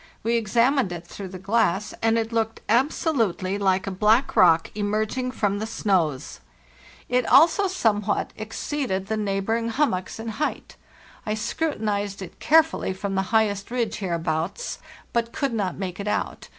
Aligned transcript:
We 0.23 0.35
ex 0.35 0.55
amined 0.55 0.91
it 0.91 1.05
through 1.05 1.27
the 1.27 1.37
glass 1.37 1.93
and 2.01 2.17
it 2.17 2.31
looked 2.33 2.61
absolutely 2.67 3.59
like 3.59 3.85
a 3.85 3.91
black 3.91 4.35
rock 4.35 4.71
emerging 4.73 5.29
from 5.29 5.59
the 5.59 5.67
snows. 5.67 6.39
It 7.07 7.23
also 7.27 7.67
somewhat 7.67 8.29
308 8.29 8.29
FARTHEST 8.29 8.37
NORTH 8.37 8.47
exceeded 8.81 9.05
the 9.09 9.17
neighboring 9.17 9.69
hummocks 9.69 10.19
in 10.19 10.27
height. 10.29 10.75
I 11.23 11.35
scru 11.35 11.79
tinized 11.79 12.23
it 12.23 12.39
carefully 12.39 12.93
from 12.93 13.13
the 13.13 13.21
highest 13.29 13.69
ridge 13.69 13.97
hereabouts, 13.97 14.79
but 15.13 15.31
could 15.31 15.53
not 15.53 15.77
make 15.77 15.99
it 15.99 16.07
out. 16.07 16.49